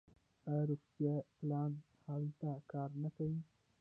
[0.47, 1.71] آیا روغتیاپالان
[2.05, 3.39] هلته کار نه کوي؟